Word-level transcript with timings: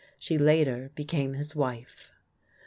She 0.17 0.35
later 0.39 0.89
became 0.95 1.33
his 1.35 1.55
wife. 1.55 2.11